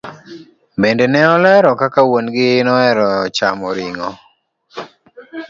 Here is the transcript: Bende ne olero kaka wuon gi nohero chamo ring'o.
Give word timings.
Bende 0.81 1.05
ne 1.09 1.21
olero 1.35 1.71
kaka 1.81 2.01
wuon 2.07 2.27
gi 2.35 2.47
nohero 2.65 3.09
chamo 3.37 3.67
ring'o. 3.77 4.11